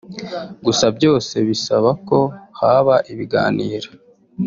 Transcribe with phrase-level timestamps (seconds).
[0.65, 2.19] gusa byose bisaba ako
[2.59, 3.89] haba ibiganiro